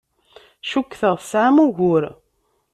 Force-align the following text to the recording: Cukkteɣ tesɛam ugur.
Cukkteɣ 0.69 1.15
tesɛam 1.17 1.57
ugur. 1.65 2.03